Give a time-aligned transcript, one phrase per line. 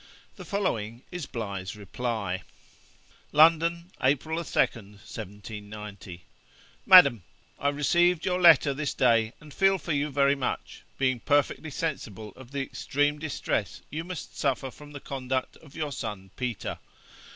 [0.35, 2.41] The following is Bligh's reply:
[3.31, 6.23] 'London, April 2nd, 1790.
[6.87, 7.21] 'MADAM,
[7.59, 12.33] I received your letter this day, and feel for you very much, being perfectly sensible
[12.35, 16.79] of the extreme distress you must suffer from the conduct of your son Peter.